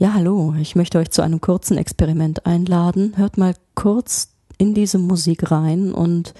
[0.00, 3.12] Ja, hallo, ich möchte euch zu einem kurzen Experiment einladen.
[3.16, 6.32] Hört mal kurz in diese Musik rein und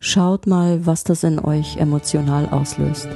[0.00, 3.06] schaut mal, was das in euch emotional auslöst.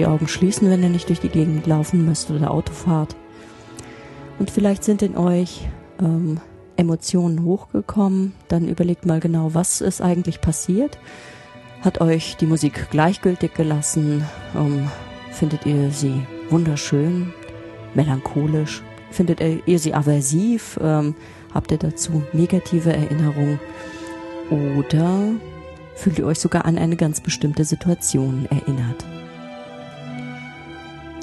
[0.00, 3.16] Die Augen schließen, wenn ihr nicht durch die Gegend laufen müsst oder Auto fahrt.
[4.38, 5.68] Und vielleicht sind in euch
[6.00, 6.40] ähm,
[6.76, 8.32] Emotionen hochgekommen.
[8.48, 10.98] Dann überlegt mal genau, was ist eigentlich passiert.
[11.82, 14.24] Hat euch die Musik gleichgültig gelassen?
[14.56, 14.88] Ähm,
[15.32, 17.34] findet ihr sie wunderschön,
[17.92, 18.82] melancholisch?
[19.10, 20.80] Findet ihr sie aversiv?
[20.82, 21.14] Ähm,
[21.52, 23.60] habt ihr dazu negative Erinnerungen?
[24.48, 25.32] Oder
[25.94, 29.04] fühlt ihr euch sogar an eine ganz bestimmte Situation erinnert?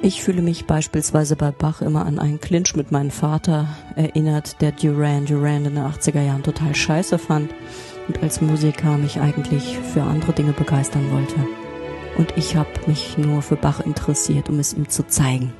[0.02, 4.72] Ich fühle mich beispielsweise bei Bach immer an einen Clinch mit meinem Vater erinnert, der
[4.72, 7.52] Duran Duran in den 80er Jahren total scheiße fand
[8.08, 11.36] und als Musiker mich eigentlich für andere Dinge begeistern wollte.
[12.17, 15.52] Und ich habe mich nur für Bach interessiert, um es ihm zu zeigen,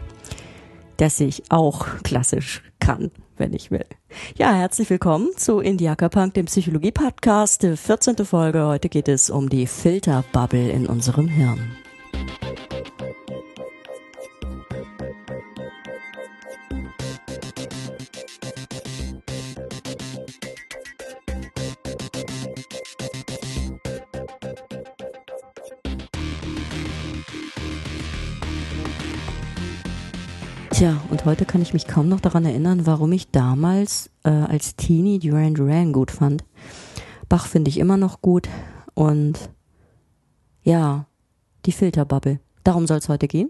[0.98, 3.86] dass ich auch klassisch kann, wenn ich will.
[4.36, 8.26] Ja, herzlich willkommen zu Indiaka Punk, dem Psychologie-Podcast, 14.
[8.26, 8.66] Folge.
[8.66, 11.77] Heute geht es um die Filterbubble in unserem Hirn.
[31.18, 35.18] Und heute kann ich mich kaum noch daran erinnern, warum ich damals äh, als Teenie
[35.18, 36.46] Duran Duran gut fand.
[37.28, 38.48] Bach finde ich immer noch gut
[38.94, 39.50] und
[40.62, 41.08] ja,
[41.66, 42.40] die Filterbubble.
[42.68, 43.50] Darum soll es heute gehen.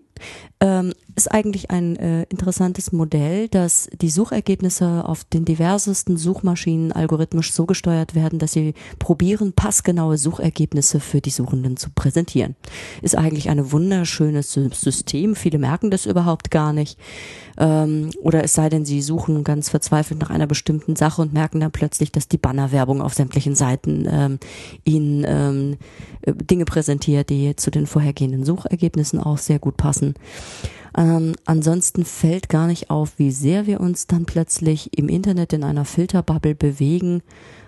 [0.59, 7.51] Ähm, ist eigentlich ein äh, interessantes Modell, dass die Suchergebnisse auf den diversesten Suchmaschinen algorithmisch
[7.51, 12.55] so gesteuert werden, dass sie probieren, passgenaue Suchergebnisse für die Suchenden zu präsentieren.
[13.01, 15.35] Ist eigentlich ein wunderschönes System.
[15.35, 16.99] Viele merken das überhaupt gar nicht.
[17.57, 21.59] Ähm, oder es sei denn, sie suchen ganz verzweifelt nach einer bestimmten Sache und merken
[21.59, 24.39] dann plötzlich, dass die Bannerwerbung auf sämtlichen Seiten ähm,
[24.84, 25.78] ihnen ähm,
[26.28, 30.16] Dinge präsentiert, die zu den vorhergehenden Suchergebnissen auch sehr gut passen.
[30.97, 35.63] Ähm, ansonsten fällt gar nicht auf, wie sehr wir uns dann plötzlich im Internet in
[35.63, 37.22] einer Filterbubble bewegen,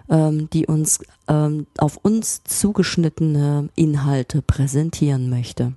[0.09, 5.73] ähm, die uns ähm, auf uns zugeschnittene Inhalte präsentieren möchte.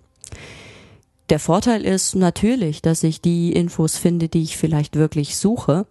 [1.29, 5.87] Der Vorteil ist natürlich, dass ich die Infos finde, die ich vielleicht wirklich suche.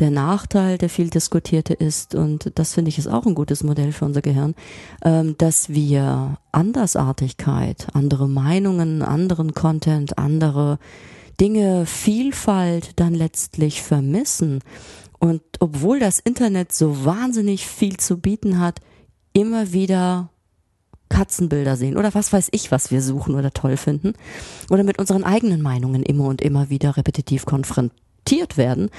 [0.00, 3.92] Der Nachteil, der viel diskutierte ist, und das finde ich ist auch ein gutes Modell
[3.92, 4.54] für unser Gehirn,
[5.04, 10.78] ähm, dass wir Andersartigkeit, andere Meinungen, anderen Content, andere
[11.40, 14.60] Dinge, Vielfalt dann letztlich vermissen.
[15.20, 18.80] Und obwohl das Internet so wahnsinnig viel zu bieten hat,
[19.32, 20.30] immer wieder
[21.08, 24.14] Katzenbilder sehen oder was weiß ich, was wir suchen oder toll finden
[24.70, 28.90] oder mit unseren eigenen Meinungen immer und immer wieder repetitiv konfrontiert werden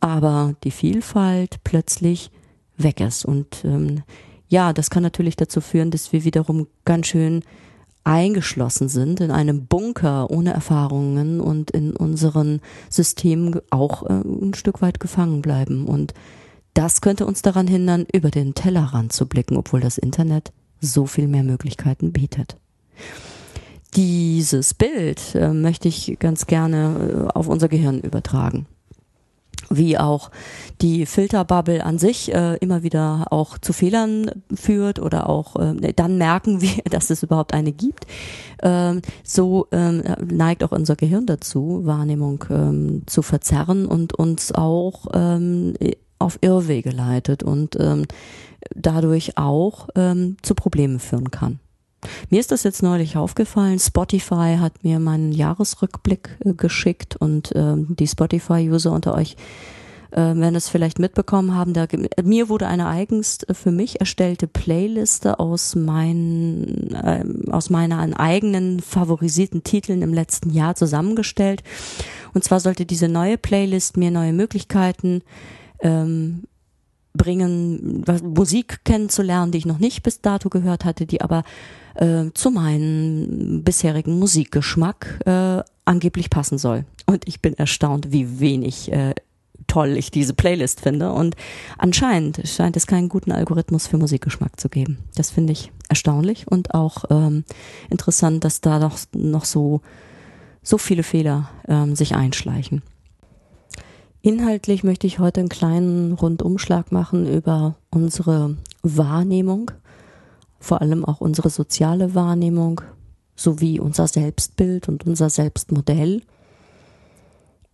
[0.00, 2.30] aber die Vielfalt plötzlich
[2.76, 3.24] weg ist.
[3.24, 4.02] Und ähm,
[4.48, 7.42] ja, das kann natürlich dazu führen, dass wir wiederum ganz schön
[8.04, 14.80] eingeschlossen sind in einem Bunker ohne Erfahrungen und in unseren Systemen auch äh, ein Stück
[14.80, 15.86] weit gefangen bleiben.
[15.86, 16.14] Und
[16.72, 21.28] das könnte uns daran hindern, über den Tellerrand zu blicken, obwohl das Internet so viel
[21.28, 22.56] mehr Möglichkeiten bietet.
[23.94, 28.66] Dieses Bild äh, möchte ich ganz gerne äh, auf unser Gehirn übertragen
[29.70, 30.30] wie auch
[30.80, 36.18] die Filterbubble an sich äh, immer wieder auch zu Fehlern führt oder auch äh, dann
[36.18, 38.06] merken wir, dass es überhaupt eine gibt.
[38.62, 45.06] Ähm, so ähm, neigt auch unser Gehirn dazu, Wahrnehmung ähm, zu verzerren und uns auch
[45.12, 45.74] ähm,
[46.18, 48.06] auf Irrwege leitet und ähm,
[48.74, 51.60] dadurch auch ähm, zu Problemen führen kann.
[52.30, 53.78] Mir ist das jetzt neulich aufgefallen.
[53.78, 59.36] Spotify hat mir meinen Jahresrückblick äh, geschickt und äh, die Spotify-User unter euch
[60.10, 61.74] äh, werden es vielleicht mitbekommen haben.
[61.74, 61.86] Da,
[62.22, 69.64] mir wurde eine eigens für mich erstellte Playliste aus meinen, äh, aus meinen eigenen favorisierten
[69.64, 71.62] Titeln im letzten Jahr zusammengestellt.
[72.32, 75.22] Und zwar sollte diese neue Playlist mir neue Möglichkeiten
[75.80, 76.44] ähm,
[77.14, 81.42] bringen, Musik kennenzulernen, die ich noch nicht bis dato gehört hatte, die aber
[81.98, 86.84] äh, zu meinem bisherigen Musikgeschmack äh, angeblich passen soll.
[87.06, 89.14] Und ich bin erstaunt, wie wenig äh,
[89.66, 91.12] toll ich diese Playlist finde.
[91.12, 91.36] Und
[91.76, 94.98] anscheinend scheint es keinen guten Algorithmus für Musikgeschmack zu geben.
[95.14, 97.44] Das finde ich erstaunlich und auch ähm,
[97.90, 99.80] interessant, dass da noch, noch so,
[100.62, 102.82] so viele Fehler ähm, sich einschleichen.
[104.20, 109.70] Inhaltlich möchte ich heute einen kleinen Rundumschlag machen über unsere Wahrnehmung,
[110.58, 112.80] vor allem auch unsere soziale Wahrnehmung
[113.36, 116.22] sowie unser Selbstbild und unser Selbstmodell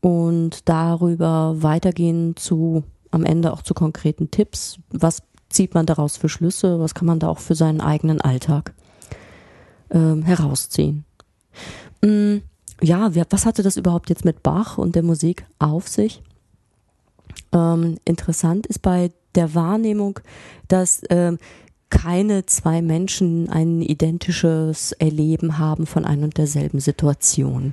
[0.00, 4.78] und darüber weitergehen zu am Ende auch zu konkreten Tipps.
[4.90, 6.80] Was zieht man daraus für Schlüsse?
[6.80, 8.74] Was kann man da auch für seinen eigenen Alltag
[9.90, 11.04] ähm, herausziehen?
[12.02, 12.38] Mm,
[12.82, 16.22] ja, was hatte das überhaupt jetzt mit Bach und der Musik auf sich?
[17.52, 20.20] Ähm, interessant ist bei der Wahrnehmung,
[20.68, 21.38] dass ähm,
[21.94, 27.72] keine zwei Menschen ein identisches Erleben haben von ein und derselben Situation.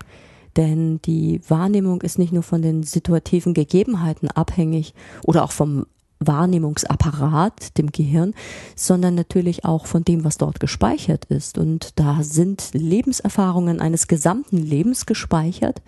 [0.56, 4.94] Denn die Wahrnehmung ist nicht nur von den situativen Gegebenheiten abhängig
[5.26, 5.86] oder auch vom
[6.20, 8.36] Wahrnehmungsapparat, dem Gehirn,
[8.76, 11.58] sondern natürlich auch von dem, was dort gespeichert ist.
[11.58, 15.82] Und da sind Lebenserfahrungen eines gesamten Lebens gespeichert.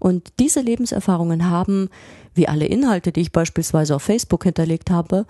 [0.00, 1.90] Und diese Lebenserfahrungen haben,
[2.34, 5.26] wie alle Inhalte, die ich beispielsweise auf Facebook hinterlegt habe,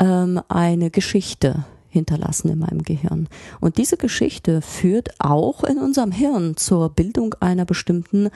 [0.00, 3.28] ähm, eine Geschichte hinterlassen in meinem Gehirn.
[3.60, 8.30] Und diese Geschichte führt auch in unserem Hirn zur Bildung einer bestimmten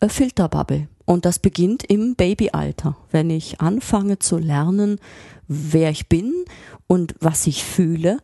[0.00, 0.88] äh, Filterbubble.
[1.04, 4.98] Und das beginnt im Babyalter, wenn ich anfange zu lernen,
[5.48, 6.32] wer ich bin
[6.86, 8.18] und was ich fühle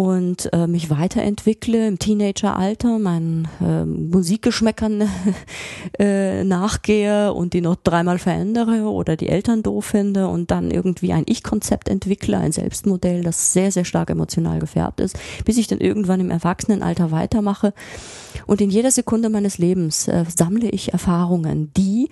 [0.00, 5.06] und äh, mich weiterentwickle im Teenageralter, meinen äh, Musikgeschmäckern
[5.98, 11.12] äh, nachgehe und die noch dreimal verändere oder die Eltern doof finde und dann irgendwie
[11.12, 15.80] ein Ich-Konzept entwickle, ein Selbstmodell, das sehr, sehr stark emotional gefärbt ist, bis ich dann
[15.80, 17.74] irgendwann im Erwachsenenalter weitermache.
[18.46, 22.08] Und in jeder Sekunde meines Lebens äh, sammle ich Erfahrungen, die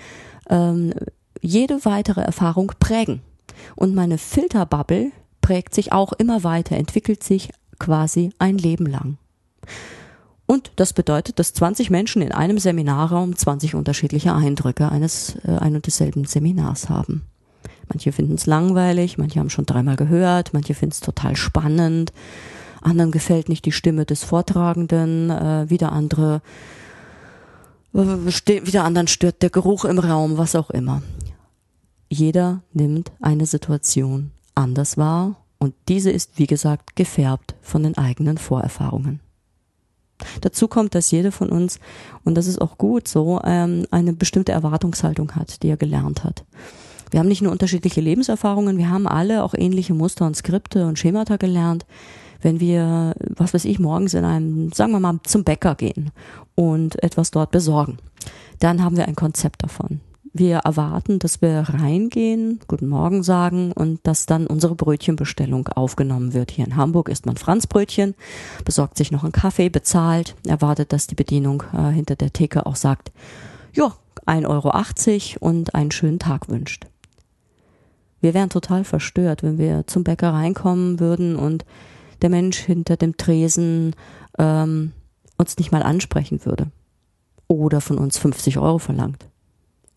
[0.50, 0.92] ähm,
[1.40, 3.22] jede weitere Erfahrung prägen.
[3.76, 5.10] Und meine Filterbubble
[5.40, 7.48] prägt sich auch immer weiter, entwickelt sich
[7.78, 9.18] quasi ein Leben lang.
[10.46, 15.74] Und das bedeutet, dass 20 Menschen in einem Seminarraum 20 unterschiedliche Eindrücke eines äh, ein
[15.74, 17.22] und desselben Seminars haben.
[17.88, 22.12] Manche finden es langweilig, manche haben schon dreimal gehört, manche finden es total spannend,
[22.80, 26.40] anderen gefällt nicht die Stimme des Vortragenden, äh, wieder andere,
[27.92, 31.02] äh, wieder anderen stört der Geruch im Raum, was auch immer.
[32.08, 38.38] Jeder nimmt eine Situation anders wahr und diese ist, wie gesagt, gefärbt von den eigenen
[38.38, 39.20] Vorerfahrungen.
[40.40, 41.78] Dazu kommt, dass jeder von uns,
[42.24, 46.44] und das ist auch gut so, ähm, eine bestimmte Erwartungshaltung hat, die er gelernt hat.
[47.10, 50.98] Wir haben nicht nur unterschiedliche Lebenserfahrungen, wir haben alle auch ähnliche Muster und Skripte und
[50.98, 51.86] Schemata gelernt.
[52.40, 56.10] Wenn wir, was weiß ich, morgens in einem, sagen wir mal, zum Bäcker gehen
[56.54, 57.98] und etwas dort besorgen,
[58.60, 60.00] dann haben wir ein Konzept davon.
[60.38, 66.52] Wir erwarten, dass wir reingehen, guten Morgen sagen und dass dann unsere Brötchenbestellung aufgenommen wird.
[66.52, 68.14] Hier in Hamburg isst man Franzbrötchen,
[68.64, 72.76] besorgt sich noch einen Kaffee, bezahlt, erwartet, dass die Bedienung äh, hinter der Theke auch
[72.76, 73.10] sagt,
[73.72, 73.96] ja,
[74.26, 76.86] 1,80 Euro und einen schönen Tag wünscht.
[78.20, 81.64] Wir wären total verstört, wenn wir zum Bäcker reinkommen würden und
[82.22, 83.96] der Mensch hinter dem Tresen
[84.38, 84.92] ähm,
[85.36, 86.70] uns nicht mal ansprechen würde
[87.48, 89.26] oder von uns 50 Euro verlangt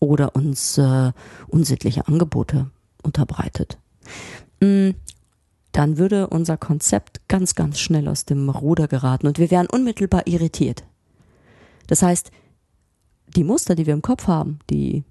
[0.02, 1.12] oder uns äh,
[1.46, 2.68] unsittliche Angebote
[3.04, 3.78] unterbreitet.
[4.60, 4.90] Mm,
[5.70, 10.26] dann würde unser Konzept ganz, ganz schnell aus dem Ruder geraten und wir wären unmittelbar
[10.26, 10.82] irritiert.
[11.86, 12.32] Das heißt,
[13.36, 15.04] die Muster, die wir im Kopf haben, die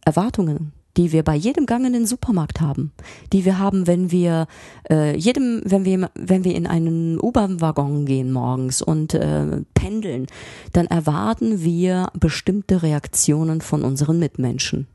[0.00, 2.92] Erwartungen, die wir bei jedem Gang in den Supermarkt haben,
[3.32, 4.46] die wir haben, wenn wir
[4.90, 10.26] äh, jedem, wenn wir wenn wir in einen U-Bahn-Waggon gehen morgens und äh, pendeln,
[10.72, 14.86] dann erwarten wir bestimmte Reaktionen von unseren Mitmenschen.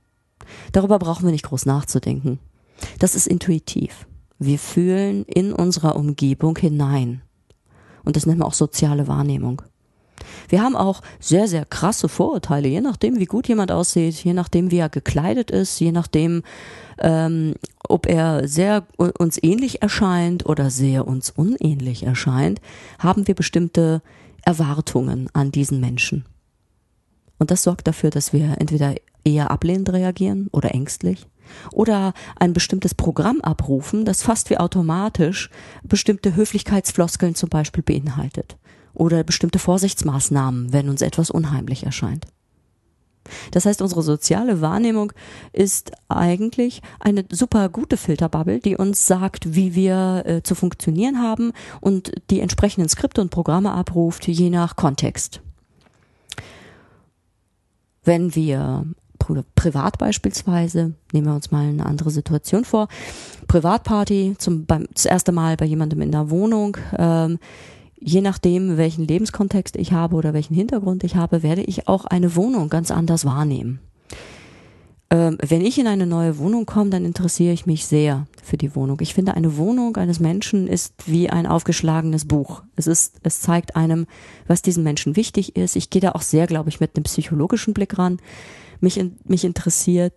[0.71, 2.39] Darüber brauchen wir nicht groß nachzudenken.
[2.99, 4.07] Das ist intuitiv.
[4.39, 7.21] Wir fühlen in unserer Umgebung hinein.
[8.05, 9.63] Und das nennt man auch soziale Wahrnehmung.
[10.49, 14.71] Wir haben auch sehr, sehr krasse Vorurteile, je nachdem, wie gut jemand aussieht, je nachdem,
[14.71, 16.43] wie er gekleidet ist, je nachdem,
[16.99, 17.55] ähm,
[17.87, 22.61] ob er sehr uns ähnlich erscheint oder sehr uns unähnlich erscheint,
[22.99, 24.01] haben wir bestimmte
[24.43, 26.25] Erwartungen an diesen Menschen.
[27.37, 31.27] Und das sorgt dafür, dass wir entweder eher ablehnend reagieren oder ängstlich
[31.71, 35.49] oder ein bestimmtes Programm abrufen, das fast wie automatisch
[35.83, 38.57] bestimmte Höflichkeitsfloskeln zum Beispiel beinhaltet
[38.97, 42.25] oder bestimmte Vorsichtsmaßnahmen, wenn uns etwas unheimlich erscheint.
[43.51, 45.11] Das heißt, unsere soziale Wahrnehmung
[45.51, 51.51] ist eigentlich eine super gute Filterbubble, die uns sagt, wie wir äh, zu funktionieren haben
[51.81, 55.41] und die entsprechenden Skripte und Programme abruft, je nach Kontext.
[58.03, 58.85] Wenn wir
[59.55, 62.87] privat beispielsweise, nehmen wir uns mal eine andere Situation vor,
[63.49, 67.37] Privatparty, zum, beim, das erste Mal bei jemandem in der Wohnung, ähm,
[67.99, 72.35] je nachdem, welchen Lebenskontext ich habe oder welchen Hintergrund ich habe, werde ich auch eine
[72.35, 73.79] Wohnung ganz anders wahrnehmen.
[75.09, 78.75] Ähm, wenn ich in eine neue Wohnung komme, dann interessiere ich mich sehr für die
[78.75, 78.97] Wohnung.
[78.99, 82.63] Ich finde, eine Wohnung eines Menschen ist wie ein aufgeschlagenes Buch.
[82.75, 84.05] Es ist, es zeigt einem,
[84.47, 85.77] was diesem Menschen wichtig ist.
[85.77, 88.19] Ich gehe da auch sehr, glaube ich, mit einem psychologischen Blick ran.
[88.81, 90.13] Mich, mich interessiert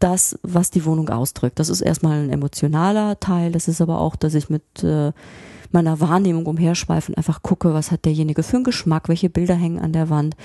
[0.00, 1.60] das, was die Wohnung ausdrückt.
[1.60, 3.52] Das ist erstmal ein emotionaler Teil.
[3.52, 5.12] Das ist aber auch, dass ich mit äh,
[5.74, 9.78] meiner Wahrnehmung umherschweife und einfach gucke, was hat derjenige für einen Geschmack, welche Bilder hängen
[9.78, 10.36] an der Wand.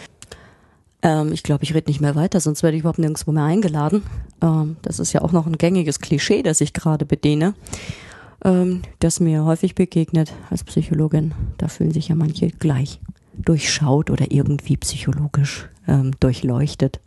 [1.01, 4.03] Ähm, ich glaube, ich rede nicht mehr weiter, sonst werde ich überhaupt nirgendwo mehr eingeladen.
[4.41, 7.53] Ähm, das ist ja auch noch ein gängiges Klischee, das ich gerade bediene,
[8.43, 11.34] ähm, das mir häufig begegnet als Psychologin.
[11.57, 13.00] Da fühlen sich ja manche gleich
[13.34, 17.00] durchschaut oder irgendwie psychologisch ähm, durchleuchtet.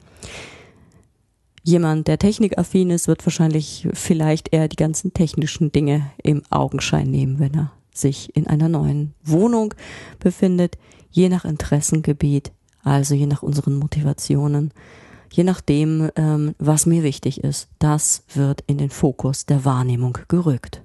[1.63, 7.39] Jemand, der technikaffin ist, wird wahrscheinlich vielleicht eher die ganzen technischen Dinge im Augenschein nehmen,
[7.39, 9.75] wenn er sich in einer neuen Wohnung
[10.19, 10.79] befindet,
[11.11, 12.53] je nach Interessengebiet,
[12.83, 14.73] also je nach unseren Motivationen,
[15.33, 17.69] je nachdem, ähm, was mir wichtig ist.
[17.79, 20.83] Das wird in den Fokus der Wahrnehmung gerückt.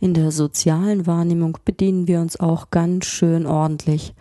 [0.00, 4.14] In der sozialen Wahrnehmung bedienen wir uns auch ganz schön ordentlich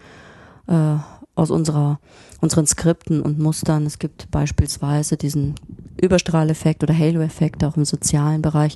[0.67, 0.97] äh,
[1.39, 1.99] aus unserer,
[2.41, 3.85] unseren Skripten und Mustern.
[3.85, 5.55] Es gibt beispielsweise diesen
[6.01, 8.75] Überstrahleffekt oder Halo-Effekt auch im sozialen Bereich,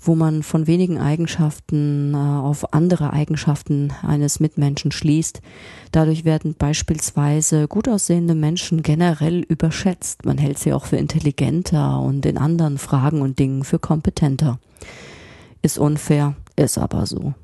[0.00, 5.40] wo man von wenigen Eigenschaften äh, auf andere Eigenschaften eines Mitmenschen schließt.
[5.92, 10.24] Dadurch werden beispielsweise gut aussehende Menschen generell überschätzt.
[10.24, 14.58] Man hält sie auch für intelligenter und in anderen Fragen und Dingen für kompetenter.
[15.62, 17.34] Ist unfair, ist aber so.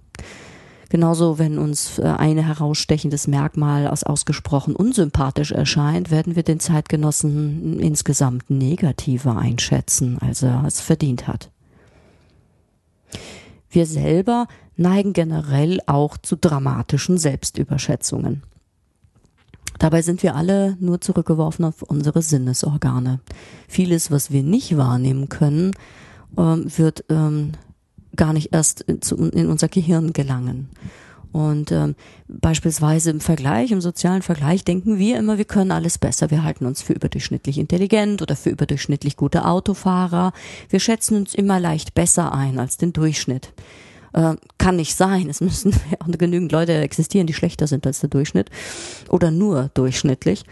[0.95, 7.81] Genauso, wenn uns äh, ein herausstechendes Merkmal als ausgesprochen unsympathisch erscheint, werden wir den Zeitgenossen
[7.81, 11.51] insgesamt negativer einschätzen, als er es verdient hat.
[13.69, 14.47] Wir selber
[14.77, 18.45] neigen generell auch zu dramatischen Selbstüberschätzungen.
[19.81, 23.19] Dabei sind wir alle nur zurückgeworfen auf unsere Sinnesorgane.
[23.67, 25.73] Vieles, was wir nicht wahrnehmen können,
[26.39, 27.51] ähm, wird ähm,
[28.16, 30.68] gar nicht erst in, in unser Gehirn gelangen.
[31.35, 31.97] Und ähm,
[32.28, 36.30] beispielsweise im Vergleich, im sozialen Vergleich denken wir immer, wir können alles besser.
[36.30, 40.33] Wir halten uns für überdurchschnittlich intelligent oder für überdurchschnittlich gute Autofahrer.
[40.68, 43.52] Wir schätzen uns immer leicht besser ein als den Durchschnitt.
[44.12, 45.28] Äh, kann nicht sein.
[45.28, 45.75] Es müssen
[46.06, 48.49] genügend Leute existieren, die schlechter sind als der Durchschnitt
[49.09, 50.44] oder nur durchschnittlich.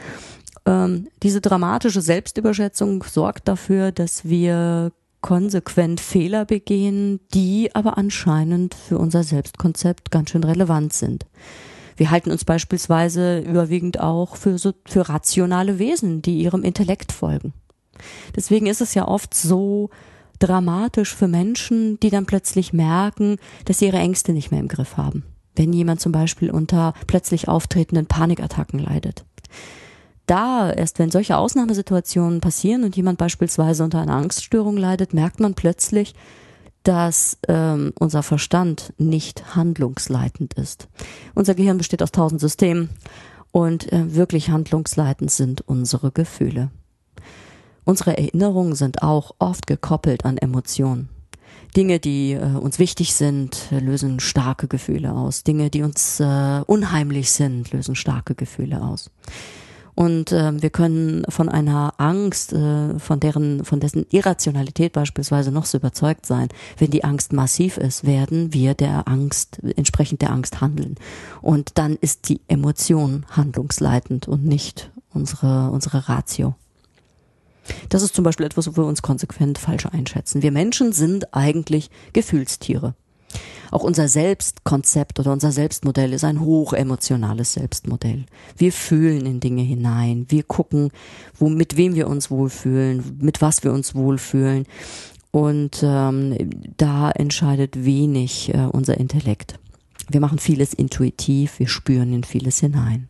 [0.66, 4.90] Ähm, diese dramatische Selbstüberschätzung sorgt dafür, dass wir
[5.22, 11.26] konsequent Fehler begehen, die aber anscheinend für unser Selbstkonzept ganz schön relevant sind.
[11.96, 17.54] Wir halten uns beispielsweise überwiegend auch für, so, für rationale Wesen, die ihrem Intellekt folgen.
[18.34, 19.90] Deswegen ist es ja oft so
[20.38, 24.96] dramatisch für Menschen, die dann plötzlich merken, dass sie ihre Ängste nicht mehr im Griff
[24.96, 25.24] haben.
[25.54, 29.24] Wenn jemand zum Beispiel unter plötzlich auftretenden Panikattacken leidet
[30.26, 35.54] da, erst wenn solche Ausnahmesituationen passieren und jemand beispielsweise unter einer Angststörung leidet, merkt man
[35.54, 36.14] plötzlich,
[36.82, 40.88] dass ähm, unser Verstand nicht handlungsleitend ist.
[41.34, 42.90] Unser Gehirn besteht aus tausend Systemen
[43.52, 46.70] und äh, wirklich handlungsleitend sind unsere Gefühle.
[47.84, 51.08] Unsere Erinnerungen sind auch oft gekoppelt an Emotionen.
[51.76, 55.42] Dinge, die äh, uns wichtig sind, lösen starke Gefühle aus.
[55.42, 59.10] Dinge, die uns äh, unheimlich sind, lösen starke Gefühle aus.
[59.94, 65.66] Und äh, wir können von einer Angst, äh, von deren, von dessen Irrationalität beispielsweise noch
[65.66, 66.48] so überzeugt sein.
[66.78, 70.96] Wenn die Angst massiv ist, werden wir der Angst, entsprechend der Angst handeln.
[71.42, 76.54] Und dann ist die Emotion handlungsleitend und nicht unsere, unsere Ratio.
[77.90, 80.42] Das ist zum Beispiel etwas, wo wir uns konsequent falsch einschätzen.
[80.42, 82.94] Wir Menschen sind eigentlich Gefühlstiere.
[83.72, 88.26] Auch unser Selbstkonzept oder unser Selbstmodell ist ein hochemotionales Selbstmodell.
[88.54, 90.26] Wir fühlen in Dinge hinein.
[90.28, 90.90] Wir gucken,
[91.38, 94.66] wo, mit wem wir uns wohlfühlen, mit was wir uns wohlfühlen.
[95.30, 99.58] Und ähm, da entscheidet wenig äh, unser Intellekt.
[100.10, 103.08] Wir machen vieles intuitiv, wir spüren in vieles hinein.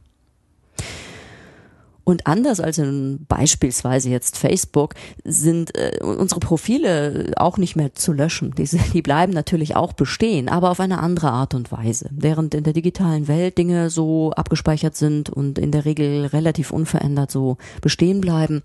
[2.04, 4.94] Und anders als in beispielsweise jetzt Facebook
[5.24, 8.54] sind äh, unsere Profile auch nicht mehr zu löschen.
[8.56, 12.08] Die, die bleiben natürlich auch bestehen, aber auf eine andere Art und Weise.
[12.10, 17.30] Während in der digitalen Welt Dinge so abgespeichert sind und in der Regel relativ unverändert
[17.30, 18.62] so bestehen bleiben,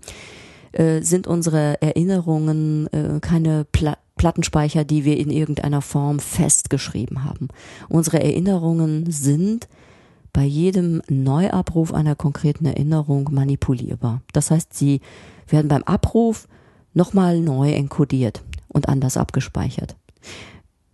[0.72, 7.46] äh, sind unsere Erinnerungen äh, keine Pla Plattenspeicher, die wir in irgendeiner Form festgeschrieben haben.
[7.88, 9.68] Unsere Erinnerungen sind
[10.38, 14.22] bei jedem Neuabruf einer konkreten Erinnerung manipulierbar.
[14.32, 15.00] Das heißt, sie
[15.48, 16.46] werden beim Abruf
[16.94, 19.96] nochmal neu enkodiert und anders abgespeichert.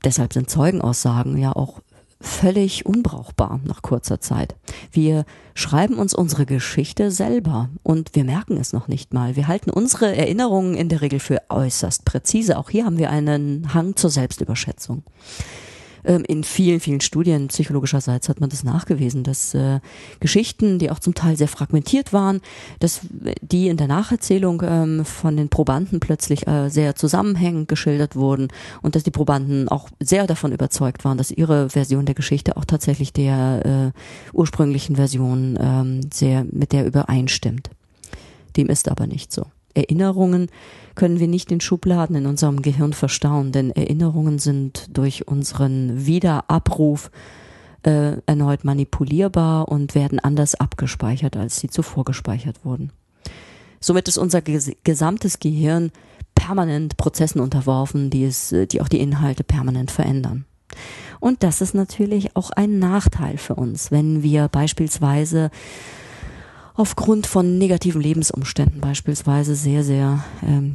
[0.02, 1.82] Deshalb sind Zeugenaussagen ja auch
[2.22, 4.56] völlig unbrauchbar nach kurzer Zeit.
[4.90, 9.36] Wir schreiben uns unsere Geschichte selber und wir merken es noch nicht mal.
[9.36, 12.56] Wir halten unsere Erinnerungen in der Regel für äußerst präzise.
[12.56, 15.02] Auch hier haben wir einen Hang zur Selbstüberschätzung.
[16.04, 19.80] Ähm, in vielen, vielen Studien psychologischerseits hat man das nachgewiesen, dass äh,
[20.20, 22.40] Geschichten, die auch zum Teil sehr fragmentiert waren,
[22.80, 23.00] dass
[23.40, 28.48] die in der Nacherzählung ähm, von den Probanden plötzlich äh, sehr zusammenhängend geschildert wurden
[28.82, 32.64] und dass die Probanden auch sehr davon überzeugt waren, dass ihre Version der Geschichte auch
[32.64, 37.70] tatsächlich der äh, ursprünglichen Version ähm, sehr mit der übereinstimmt.
[38.56, 39.46] Dem ist aber nicht so.
[39.74, 40.48] Erinnerungen
[40.94, 47.10] können wir nicht in Schubladen in unserem Gehirn verstauen, denn Erinnerungen sind durch unseren Wiederabruf
[47.82, 52.92] äh, erneut manipulierbar und werden anders abgespeichert, als sie zuvor gespeichert wurden.
[53.80, 55.90] Somit ist unser ges gesamtes Gehirn
[56.34, 60.46] permanent Prozessen unterworfen, die es, die auch die Inhalte permanent verändern.
[61.20, 65.50] Und das ist natürlich auch ein Nachteil für uns, wenn wir beispielsweise
[66.74, 70.74] aufgrund von negativen Lebensumständen beispielsweise sehr, sehr ähm,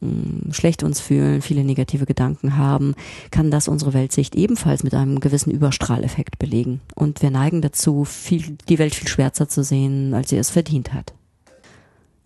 [0.00, 2.94] mm, schlecht uns fühlen, viele negative Gedanken haben,
[3.30, 6.80] kann das unsere Weltsicht ebenfalls mit einem gewissen Überstrahleffekt belegen.
[6.94, 10.92] Und wir neigen dazu, viel, die Welt viel schwärzer zu sehen, als sie es verdient
[10.92, 11.12] hat.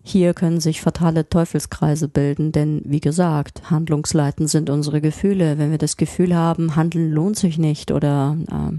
[0.01, 5.57] Hier können sich fatale Teufelskreise bilden, denn wie gesagt, handlungsleitend sind unsere Gefühle.
[5.57, 8.75] Wenn wir das Gefühl haben, Handeln lohnt sich nicht oder äh,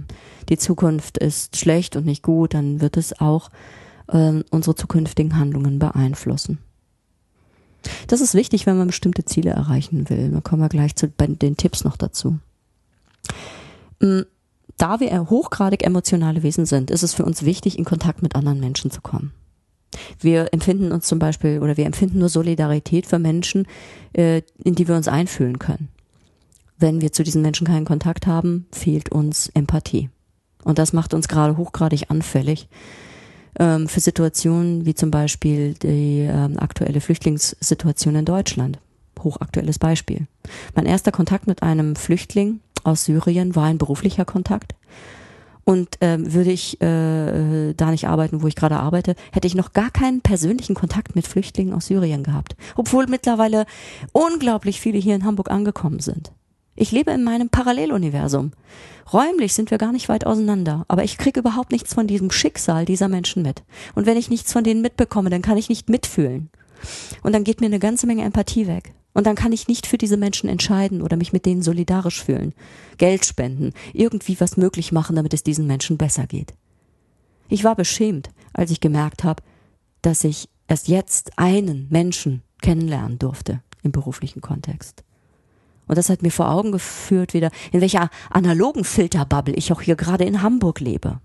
[0.49, 3.51] die Zukunft ist schlecht und nicht gut, dann wird es auch
[4.11, 6.59] äh, unsere zukünftigen Handlungen beeinflussen.
[8.09, 10.31] Das ist wichtig, wenn man bestimmte Ziele erreichen will.
[10.31, 12.39] Da kommen wir gleich zu den Tipps noch dazu.
[14.01, 14.21] Mm,
[14.77, 18.61] da wir hochgradig emotionale Wesen sind, ist es für uns wichtig, in Kontakt mit anderen
[18.61, 19.33] Menschen zu kommen.
[20.21, 23.67] Wir empfinden uns zum Beispiel oder wir empfinden nur Solidarität für Menschen,
[24.13, 25.89] äh, in die wir uns einfühlen können.
[26.79, 30.09] Wenn wir zu diesen Menschen keinen Kontakt haben, fehlt uns Empathie.
[30.65, 32.69] Und das macht uns gerade hochgradig anfällig
[33.59, 38.79] ähm, für Situationen wie zum Beispiel die ähm, aktuelle Flüchtlingssituation in Deutschland.
[39.23, 40.27] Hochaktuelles Beispiel.
[40.75, 44.75] Mein erster Kontakt mit einem Flüchtling aus Syrien war ein beruflicher Kontakt.
[45.65, 49.73] Und ähm, würde ich äh, da nicht arbeiten, wo ich gerade arbeite, hätte ich noch
[49.73, 52.57] gar keinen persönlichen Kontakt mit Flüchtlingen aus Syrien gehabt.
[52.77, 53.67] Obwohl mittlerweile
[54.13, 56.33] unglaublich viele hier in Hamburg angekommen sind.
[56.81, 58.53] Ich lebe in meinem Paralleluniversum.
[59.13, 62.87] Räumlich sind wir gar nicht weit auseinander, aber ich kriege überhaupt nichts von diesem Schicksal
[62.87, 63.65] dieser Menschen mit.
[63.95, 66.49] Und wenn ich nichts von denen mitbekomme, dann kann ich nicht mitfühlen.
[67.23, 68.95] Und dann geht mir eine ganze Menge Empathie weg.
[69.13, 72.55] Und dann kann ich nicht für diese Menschen entscheiden oder mich mit denen solidarisch fühlen,
[72.97, 76.55] Geld spenden, irgendwie was möglich machen, damit es diesen Menschen besser geht.
[77.51, 79.43] Ich war beschämt, als ich gemerkt habe,
[80.01, 85.05] dass ich erst jetzt einen Menschen kennenlernen durfte im beruflichen Kontext.
[85.91, 89.97] Und das hat mir vor Augen geführt wieder, in welcher analogen Filterbubble ich auch hier
[89.97, 91.19] gerade in Hamburg lebe.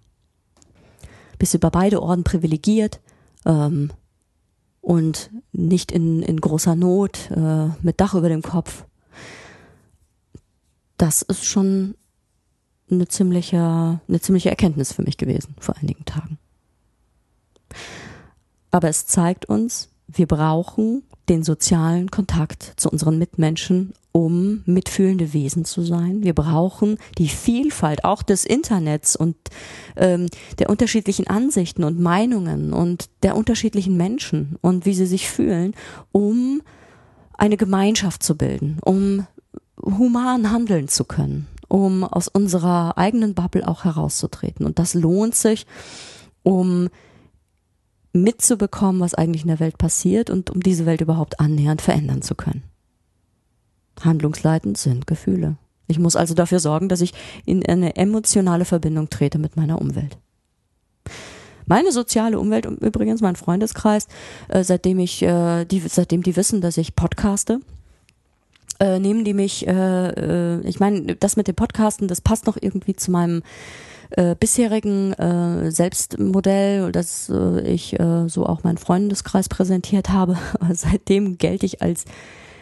[1.37, 2.99] Bist über beide Orden privilegiert
[3.45, 3.91] ähm,
[4.81, 8.85] und nicht in, in großer Not, äh, mit Dach über dem Kopf.
[10.97, 11.93] Das ist schon
[12.89, 16.39] eine ziemliche, eine ziemliche Erkenntnis für mich gewesen vor einigen Tagen.
[18.71, 25.65] Aber es zeigt uns, wir brauchen den sozialen Kontakt zu unseren Mitmenschen, um mitfühlende Wesen
[25.65, 26.23] zu sein.
[26.23, 29.35] Wir brauchen die Vielfalt auch des Internets und
[29.97, 30.27] ähm,
[30.59, 35.73] der unterschiedlichen Ansichten und Meinungen und der unterschiedlichen Menschen und wie sie sich fühlen,
[36.11, 36.61] um
[37.33, 39.27] eine Gemeinschaft zu bilden, um
[39.83, 44.65] human handeln zu können, um aus unserer eigenen Bubble auch herauszutreten.
[44.65, 45.65] Und das lohnt sich,
[46.43, 46.89] um
[48.15, 52.35] mitzubekommen, was eigentlich in der Welt passiert und um diese Welt überhaupt annähernd verändern zu
[52.35, 52.63] können.
[54.01, 55.57] Handlungsleitend sind Gefühle.
[55.87, 57.13] Ich muss also dafür sorgen, dass ich
[57.45, 60.17] in eine emotionale Verbindung trete mit meiner Umwelt.
[61.67, 64.07] Meine soziale Umwelt, übrigens mein Freundeskreis,
[64.49, 67.59] äh, seitdem ich, äh, die, seitdem die wissen, dass ich podcaste,
[68.79, 73.09] äh, nehmen die mich, ich meine, das mit dem Podcasten, das passt noch irgendwie zu
[73.09, 73.41] meinem
[74.11, 80.37] äh, bisherigen äh, Selbstmodell, das äh, ich äh, so auch meinen Freundeskreis präsentiert habe.
[80.71, 82.05] Seitdem gelte ich als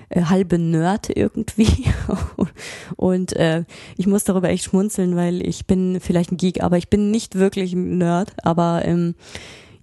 [0.09, 1.85] äh, halbe Nerd irgendwie.
[2.95, 3.63] und äh,
[3.97, 7.35] ich muss darüber echt schmunzeln, weil ich bin vielleicht ein Geek, aber ich bin nicht
[7.35, 8.33] wirklich ein Nerd.
[8.43, 9.15] Aber ähm,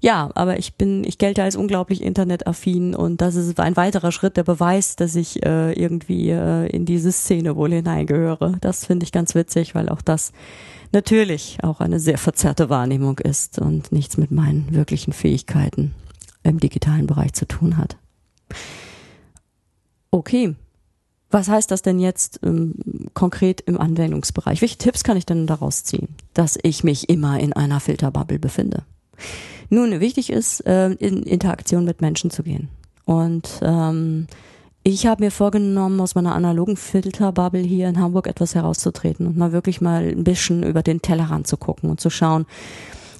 [0.03, 4.38] ja, aber ich bin, ich gelte als unglaublich internetaffin und das ist ein weiterer Schritt,
[4.38, 8.57] der beweist, dass ich äh, irgendwie äh, in diese Szene wohl hineingehöre.
[8.62, 10.33] Das finde ich ganz witzig, weil auch das
[10.92, 15.94] natürlich auch eine sehr verzerrte Wahrnehmung ist und nichts mit meinen wirklichen Fähigkeiten
[16.42, 17.96] im digitalen Bereich zu tun hat.
[20.11, 20.55] Okay.
[21.33, 22.74] Was heißt das denn jetzt ähm,
[23.14, 24.61] konkret im Anwendungsbereich?
[24.62, 26.09] Welche Tipps kann ich denn daraus ziehen?
[26.35, 28.83] Dass ich mich immer in einer Filterbubble befinde.
[29.68, 32.68] Nun, wichtig ist, äh, in Interaktion mit Menschen zu gehen.
[33.05, 34.26] Und ähm,
[34.83, 39.53] ich habe mir vorgenommen, aus meiner analogen Filterbubble hier in Hamburg etwas herauszutreten und mal
[39.53, 42.47] wirklich mal ein bisschen über den Tellerrand zu gucken und zu schauen,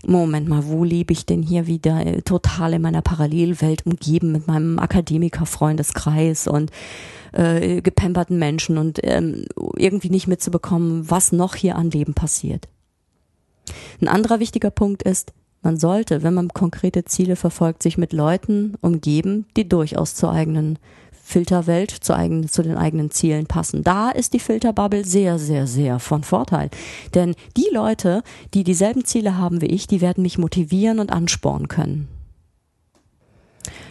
[0.07, 4.47] Moment mal, wo lebe ich denn hier wieder äh, total in meiner Parallelwelt umgeben mit
[4.47, 6.71] meinem Akademiker-Freundeskreis und
[7.33, 9.45] äh, gepemperten Menschen und ähm,
[9.77, 12.69] irgendwie nicht mitzubekommen, was noch hier an Leben passiert.
[14.01, 18.77] Ein anderer wichtiger Punkt ist, man sollte, wenn man konkrete Ziele verfolgt, sich mit Leuten
[18.81, 20.79] umgeben, die durchaus zur eigenen
[21.31, 23.85] Filterwelt, zu, eigen, zu den eigenen Zielen passen.
[23.85, 26.71] Da ist die Filterbubble sehr, sehr, sehr von Vorteil.
[27.15, 31.69] Denn die Leute, die dieselben Ziele haben wie ich, die werden mich motivieren und anspornen
[31.69, 32.09] können.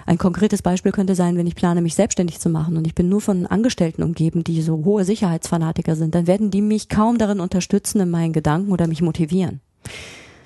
[0.05, 3.09] Ein konkretes Beispiel könnte sein, wenn ich plane, mich selbstständig zu machen und ich bin
[3.09, 7.39] nur von Angestellten umgeben, die so hohe Sicherheitsfanatiker sind, dann werden die mich kaum darin
[7.39, 9.61] unterstützen in meinen Gedanken oder mich motivieren.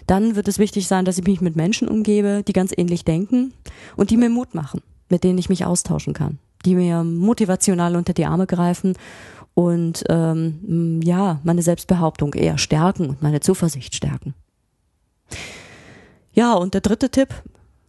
[0.06, 3.54] Dann wird es wichtig sein, dass ich mich mit Menschen umgebe, die ganz ähnlich denken
[3.96, 8.14] und die mir Mut machen, mit denen ich mich austauschen kann, die mir motivational unter
[8.14, 8.94] die Arme greifen
[9.54, 14.34] und ähm, ja, meine Selbstbehauptung eher stärken und meine Zuversicht stärken.
[16.34, 17.30] Ja, und der dritte Tipp,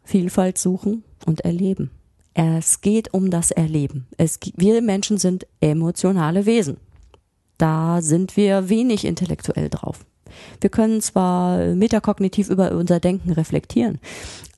[0.02, 1.90] Vielfalt suchen und erleben.
[2.34, 4.06] Es geht um das Erleben.
[4.18, 6.76] Es, wir Menschen sind emotionale Wesen.
[7.56, 10.04] Da sind wir wenig intellektuell drauf.
[10.61, 13.99] Wir können zwar metakognitiv über unser Denken reflektieren,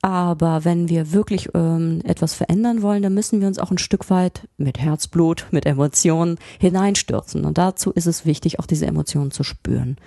[0.01, 4.09] aber wenn wir wirklich ähm, etwas verändern wollen, dann müssen wir uns auch ein Stück
[4.09, 7.45] weit mit Herzblut, mit Emotionen hineinstürzen.
[7.45, 9.97] Und dazu ist es wichtig, auch diese Emotionen zu spüren.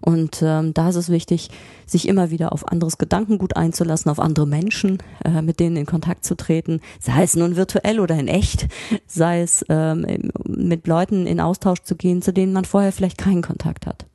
[0.00, 1.50] Und ähm, da ist es wichtig,
[1.86, 6.24] sich immer wieder auf anderes Gedankengut einzulassen, auf andere Menschen, äh, mit denen in Kontakt
[6.24, 8.66] zu treten, sei es nun virtuell oder in echt,
[9.06, 13.42] sei es ähm, mit Leuten in Austausch zu gehen, zu denen man vorher vielleicht keinen
[13.42, 14.06] Kontakt hat.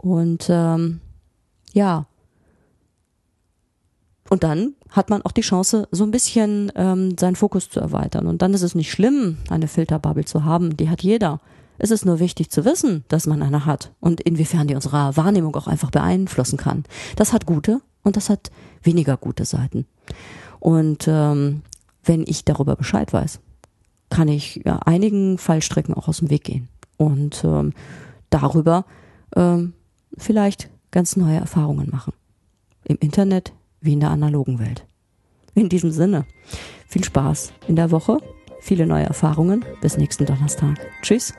[0.00, 1.00] Und ähm,
[1.72, 2.06] ja.
[4.30, 8.26] Und dann hat man auch die Chance, so ein bisschen ähm, seinen Fokus zu erweitern.
[8.26, 10.76] Und dann ist es nicht schlimm, eine Filterbubble zu haben.
[10.76, 11.40] Die hat jeder.
[11.78, 15.54] Es ist nur wichtig zu wissen, dass man eine hat und inwiefern die unsere Wahrnehmung
[15.56, 16.84] auch einfach beeinflussen kann.
[17.16, 18.50] Das hat gute und das hat
[18.82, 19.86] weniger gute Seiten.
[20.60, 21.62] Und ähm,
[22.04, 23.40] wenn ich darüber Bescheid weiß,
[24.10, 27.72] kann ich ja, einigen Fallstrecken auch aus dem Weg gehen und ähm,
[28.28, 28.84] darüber
[29.34, 29.72] ähm,
[30.16, 32.12] vielleicht ganz neue Erfahrungen machen.
[32.84, 34.86] Im Internet wie in der analogen Welt.
[35.54, 36.26] In diesem Sinne,
[36.86, 38.18] viel Spaß in der Woche,
[38.60, 39.64] viele neue Erfahrungen.
[39.80, 40.78] Bis nächsten Donnerstag.
[41.02, 41.34] Tschüss.